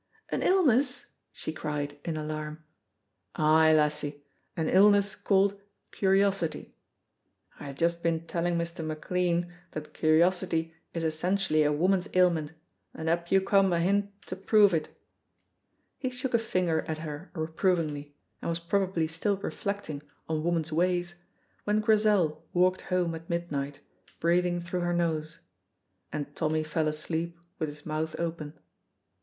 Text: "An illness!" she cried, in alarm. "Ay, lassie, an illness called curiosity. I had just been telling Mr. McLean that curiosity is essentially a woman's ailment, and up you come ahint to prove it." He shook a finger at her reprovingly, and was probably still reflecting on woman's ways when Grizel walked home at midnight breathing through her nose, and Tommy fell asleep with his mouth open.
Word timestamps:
"An 0.29 0.41
illness!" 0.41 1.05
she 1.31 1.53
cried, 1.53 1.99
in 2.03 2.17
alarm. 2.17 2.63
"Ay, 3.35 3.71
lassie, 3.75 4.25
an 4.57 4.67
illness 4.67 5.13
called 5.13 5.61
curiosity. 5.91 6.73
I 7.59 7.65
had 7.65 7.77
just 7.77 8.01
been 8.01 8.25
telling 8.25 8.57
Mr. 8.57 8.83
McLean 8.83 9.53
that 9.73 9.93
curiosity 9.93 10.73
is 10.95 11.03
essentially 11.03 11.61
a 11.61 11.71
woman's 11.71 12.09
ailment, 12.15 12.53
and 12.95 13.07
up 13.09 13.31
you 13.31 13.41
come 13.41 13.71
ahint 13.71 14.09
to 14.25 14.35
prove 14.35 14.73
it." 14.73 14.89
He 15.99 16.09
shook 16.09 16.33
a 16.33 16.39
finger 16.39 16.81
at 16.87 16.97
her 16.97 17.29
reprovingly, 17.35 18.15
and 18.41 18.49
was 18.49 18.57
probably 18.57 19.05
still 19.05 19.37
reflecting 19.37 20.01
on 20.27 20.43
woman's 20.43 20.71
ways 20.71 21.25
when 21.63 21.79
Grizel 21.79 22.43
walked 22.53 22.81
home 22.89 23.13
at 23.13 23.29
midnight 23.29 23.81
breathing 24.19 24.61
through 24.61 24.79
her 24.81 24.93
nose, 24.93 25.41
and 26.11 26.35
Tommy 26.35 26.63
fell 26.63 26.87
asleep 26.87 27.37
with 27.59 27.69
his 27.69 27.85
mouth 27.85 28.15
open. 28.19 28.57